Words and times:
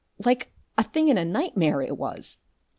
Like 0.25 0.51
a 0.79 0.83
thing 0.83 1.09
in 1.09 1.19
a 1.19 1.23
nightmare 1.23 1.79
it 1.79 1.95
was! 1.95 2.39